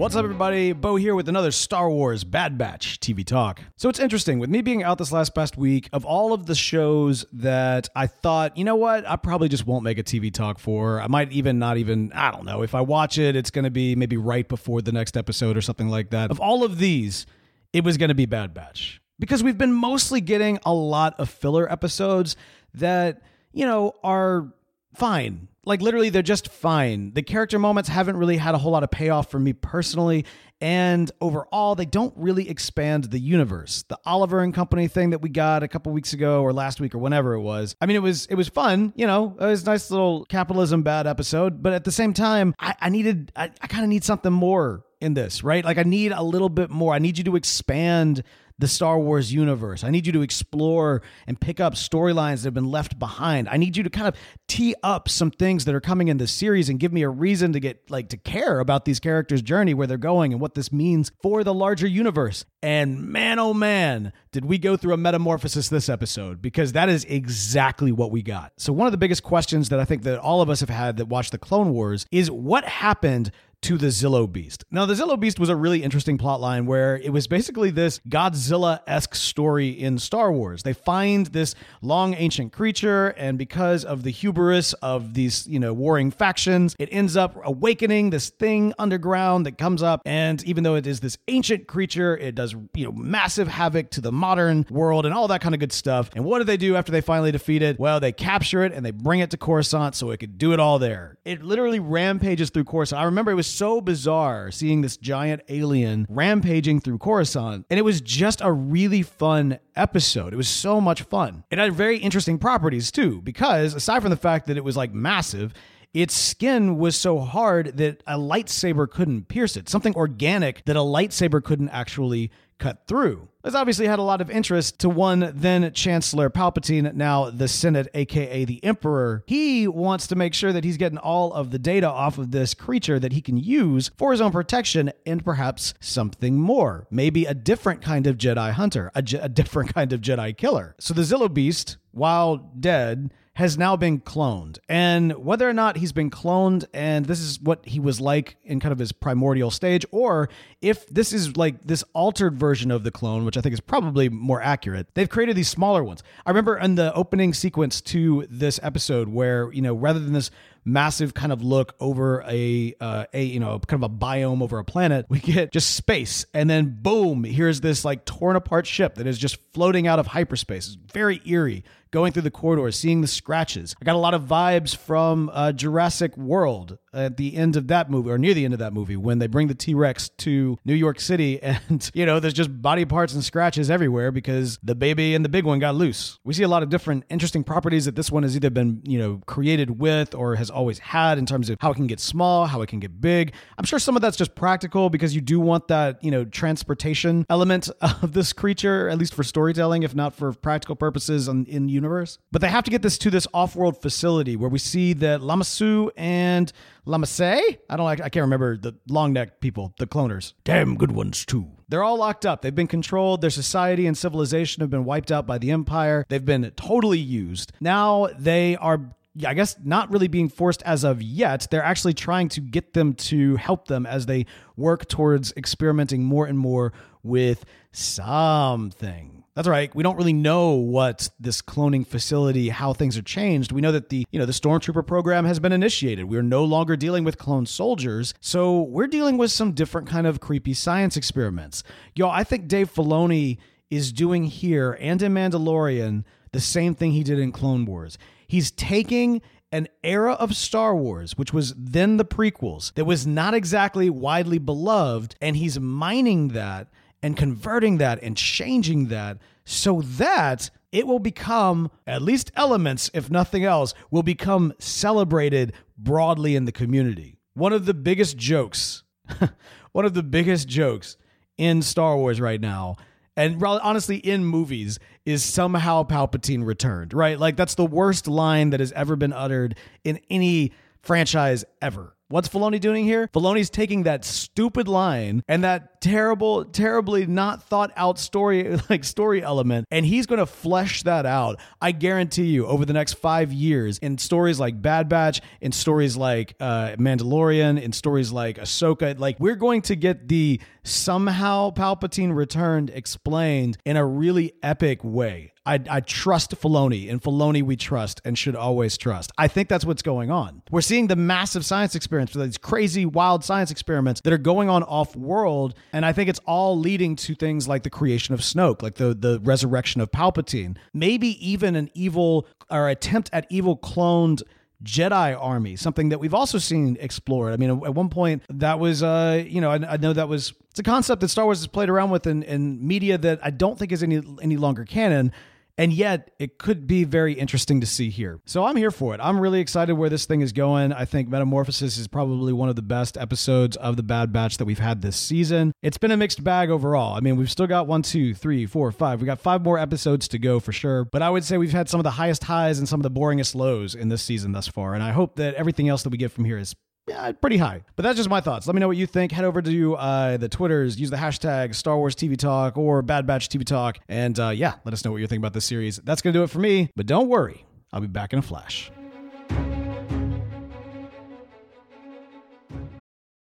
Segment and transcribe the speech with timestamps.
[0.00, 0.72] What's up, everybody?
[0.72, 3.60] Bo here with another Star Wars Bad Batch TV talk.
[3.76, 5.90] So it's interesting with me being out this last past week.
[5.92, 9.84] Of all of the shows that I thought, you know what, I probably just won't
[9.84, 11.02] make a TV talk for.
[11.02, 12.62] I might even not even, I don't know.
[12.62, 15.60] If I watch it, it's going to be maybe right before the next episode or
[15.60, 16.30] something like that.
[16.30, 17.26] Of all of these,
[17.74, 21.28] it was going to be Bad Batch because we've been mostly getting a lot of
[21.28, 22.36] filler episodes
[22.72, 23.20] that,
[23.52, 24.50] you know, are
[24.94, 25.48] fine.
[25.64, 27.12] Like literally, they're just fine.
[27.12, 30.24] The character moments haven't really had a whole lot of payoff for me personally.
[30.62, 33.84] And overall, they don't really expand the universe.
[33.88, 36.94] The Oliver and Company thing that we got a couple weeks ago or last week
[36.94, 37.76] or whenever it was.
[37.80, 39.36] I mean, it was it was fun, you know.
[39.40, 41.62] It was a nice little capitalism bad episode.
[41.62, 44.84] But at the same time, I, I needed I, I kind of need something more
[45.00, 45.64] in this, right?
[45.64, 46.94] Like I need a little bit more.
[46.94, 48.22] I need you to expand
[48.60, 49.82] the Star Wars universe.
[49.82, 53.48] I need you to explore and pick up storylines that have been left behind.
[53.48, 54.14] I need you to kind of
[54.48, 57.54] tee up some things that are coming in this series and give me a reason
[57.54, 60.70] to get like to care about these characters' journey, where they're going, and what this
[60.70, 62.44] means for the larger universe.
[62.62, 67.06] And man, oh man, did we go through a metamorphosis this episode because that is
[67.06, 68.52] exactly what we got.
[68.58, 70.98] So one of the biggest questions that I think that all of us have had
[70.98, 73.30] that watched the Clone Wars is what happened
[73.62, 74.64] to the Zillo Beast.
[74.70, 78.00] Now, the Zillo Beast was a really interesting plot line where it was basically this
[78.08, 80.62] Godzilla esque story in Star Wars.
[80.62, 85.74] They find this long ancient creature, and because of the hubris of these, you know,
[85.74, 90.00] warring factions, it ends up awakening this thing underground that comes up.
[90.06, 94.00] And even though it is this ancient creature, it does, you know, massive havoc to
[94.00, 96.10] the modern world and all that kind of good stuff.
[96.14, 97.78] And what do they do after they finally defeat it?
[97.78, 100.60] Well, they capture it and they bring it to Coruscant so it could do it
[100.60, 101.18] all there.
[101.24, 103.00] It literally rampages through Coruscant.
[103.00, 107.66] I remember it was so bizarre seeing this giant alien rampaging through Coruscant.
[107.70, 110.32] And it was just a really fun episode.
[110.32, 111.44] It was so much fun.
[111.50, 114.92] It had very interesting properties too, because aside from the fact that it was like
[114.92, 115.54] massive,
[115.92, 119.68] its skin was so hard that a lightsaber couldn't pierce it.
[119.68, 123.29] Something organic that a lightsaber couldn't actually cut through.
[123.42, 127.88] This obviously had a lot of interest to one then Chancellor Palpatine, now the Senate,
[127.94, 129.24] aka the Emperor.
[129.26, 132.52] He wants to make sure that he's getting all of the data off of this
[132.52, 136.86] creature that he can use for his own protection and perhaps something more.
[136.90, 140.74] Maybe a different kind of Jedi hunter, a, different kind of Jedi killer.
[140.78, 144.58] So the Zillo Beast, while dead, has now been cloned.
[144.68, 148.60] And whether or not he's been cloned and this is what he was like in
[148.60, 150.28] kind of his primordial stage, or
[150.60, 154.10] if this is like this altered version of the clone, which I think is probably
[154.10, 156.02] more accurate, they've created these smaller ones.
[156.26, 160.30] I remember in the opening sequence to this episode where, you know, rather than this
[160.64, 164.58] massive kind of look over a uh, a you know kind of a biome over
[164.58, 165.06] a planet.
[165.08, 169.18] We get just space and then boom here's this like torn apart ship that is
[169.18, 170.68] just floating out of hyperspace.
[170.68, 174.22] It's very eerie going through the corridors seeing the scratches i got a lot of
[174.22, 178.54] vibes from uh, jurassic world at the end of that movie or near the end
[178.54, 182.20] of that movie when they bring the T-Rex to New York City and you know
[182.20, 185.74] there's just body parts and scratches everywhere because the baby and the big one got
[185.74, 186.18] loose.
[186.24, 188.98] We see a lot of different interesting properties that this one has either been, you
[188.98, 192.46] know, created with or has always had in terms of how it can get small,
[192.46, 193.32] how it can get big.
[193.58, 197.26] I'm sure some of that's just practical because you do want that, you know, transportation
[197.28, 201.68] element of this creature at least for storytelling if not for practical purposes in, in
[201.80, 202.18] universe.
[202.30, 205.44] But they have to get this to this off-world facility where we see that Lama
[205.44, 206.52] Su and
[206.86, 210.34] Lamasse, I don't like I can't remember the long neck people, the cloners.
[210.44, 211.46] Damn good ones too.
[211.68, 212.42] They're all locked up.
[212.42, 213.20] They've been controlled.
[213.20, 216.04] Their society and civilization have been wiped out by the Empire.
[216.08, 217.52] They've been totally used.
[217.60, 218.80] Now they are
[219.26, 221.48] I guess not really being forced as of yet.
[221.50, 224.26] They're actually trying to get them to help them as they
[224.56, 226.72] work towards experimenting more and more
[227.02, 229.19] with something.
[229.40, 229.74] That's right.
[229.74, 233.52] We don't really know what this cloning facility, how things are changed.
[233.52, 236.04] We know that the, you know, the stormtrooper program has been initiated.
[236.10, 240.20] We're no longer dealing with clone soldiers, so we're dealing with some different kind of
[240.20, 241.62] creepy science experiments.
[241.94, 243.38] Y'all, I think Dave Filoni
[243.70, 247.96] is doing here and in Mandalorian the same thing he did in Clone Wars.
[248.26, 249.22] He's taking
[249.52, 254.36] an era of Star Wars, which was then the prequels, that was not exactly widely
[254.36, 256.68] beloved, and he's mining that
[257.02, 263.10] and converting that and changing that so that it will become, at least elements, if
[263.10, 267.18] nothing else, will become celebrated broadly in the community.
[267.34, 268.84] One of the biggest jokes,
[269.72, 270.96] one of the biggest jokes
[271.36, 272.76] in Star Wars right now
[273.20, 277.18] and honestly in movies is somehow Palpatine returned, right?
[277.18, 280.52] Like that's the worst line that has ever been uttered in any
[280.82, 281.94] franchise ever.
[282.10, 283.06] What's Filoni doing here?
[283.14, 289.22] Filoni's taking that stupid line and that terrible, terribly not thought out story, like story
[289.22, 291.38] element, and he's going to flesh that out.
[291.60, 295.96] I guarantee you, over the next five years, in stories like Bad Batch, in stories
[295.96, 302.12] like uh, Mandalorian, in stories like Ahsoka, like we're going to get the somehow Palpatine
[302.12, 305.32] returned explained in a really epic way.
[305.50, 309.10] I, I trust Filoni, and Filoni we trust and should always trust.
[309.18, 310.42] I think that's what's going on.
[310.48, 314.62] We're seeing the massive science experiments, these crazy, wild science experiments that are going on
[314.62, 318.62] off world, and I think it's all leading to things like the creation of Snoke,
[318.62, 324.22] like the the resurrection of Palpatine, maybe even an evil or attempt at evil cloned
[324.62, 327.32] Jedi army, something that we've also seen explored.
[327.32, 330.34] I mean, at one point that was, uh, you know, I, I, know that was
[330.50, 333.30] it's a concept that Star Wars has played around with in, in media that I
[333.30, 335.12] don't think is any any longer canon.
[335.60, 338.18] And yet, it could be very interesting to see here.
[338.24, 339.00] So I'm here for it.
[339.02, 340.72] I'm really excited where this thing is going.
[340.72, 344.46] I think Metamorphosis is probably one of the best episodes of The Bad Batch that
[344.46, 345.52] we've had this season.
[345.60, 346.96] It's been a mixed bag overall.
[346.96, 349.02] I mean, we've still got one, two, three, four, five.
[349.02, 350.86] We got five more episodes to go for sure.
[350.86, 352.90] But I would say we've had some of the highest highs and some of the
[352.90, 354.72] boringest lows in this season thus far.
[354.72, 356.54] And I hope that everything else that we get from here is
[356.88, 357.62] yeah, pretty high.
[357.76, 358.46] But that's just my thoughts.
[358.46, 359.12] Let me know what you think.
[359.12, 363.06] Head over to uh, the Twitters, use the hashtag Star Wars TV Talk or Bad
[363.06, 365.76] Batch TV Talk, and uh, yeah, let us know what you think about this series.
[365.78, 366.70] That's gonna do it for me.
[366.76, 368.70] But don't worry, I'll be back in a flash.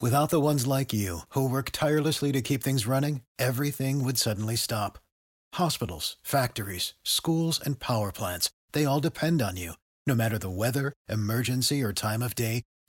[0.00, 4.56] Without the ones like you who work tirelessly to keep things running, everything would suddenly
[4.56, 4.98] stop.
[5.54, 9.72] Hospitals, factories, schools, and power plants—they all depend on you.
[10.06, 12.62] No matter the weather, emergency, or time of day